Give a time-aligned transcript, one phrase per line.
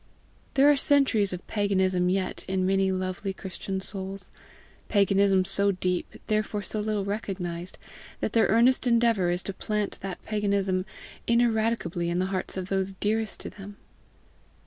[0.55, 4.31] There are centuries of paganism yet in many lovely Christian souls
[4.89, 7.77] paganism so deep, therefore so little recognized,
[8.19, 10.87] that their earnest endeavour is to plant that paganism
[11.27, 13.77] ineradicably in the hearts of those dearest to them.